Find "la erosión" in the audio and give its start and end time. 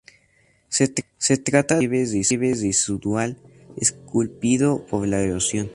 5.07-5.69